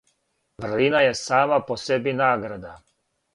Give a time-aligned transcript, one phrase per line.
[0.63, 2.75] Врлина је сама по себи награда.